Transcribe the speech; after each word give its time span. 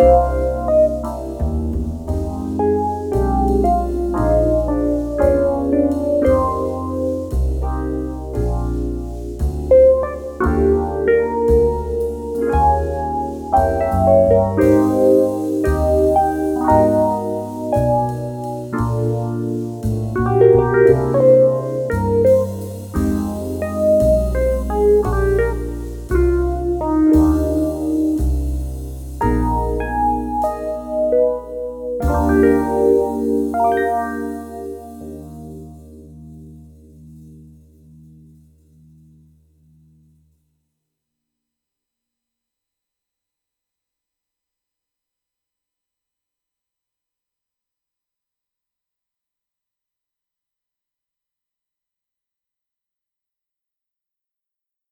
you 0.00 0.29